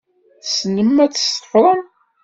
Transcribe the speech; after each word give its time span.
Tessnem 0.43 0.97
ad 1.05 1.11
tṣeffrem? 1.13 1.81